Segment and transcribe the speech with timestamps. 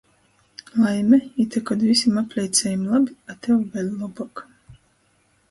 [0.83, 4.45] Laime- ite kod vysim apleicejim labi, a tev vēļ lobuok!...